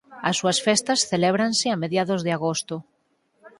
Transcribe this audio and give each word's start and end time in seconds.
As 0.29 0.35
súas 0.39 0.59
festas 0.67 0.99
celébranse 1.11 1.67
a 1.71 1.77
mediados 1.83 2.21
de 2.25 2.31
agosto. 2.37 2.75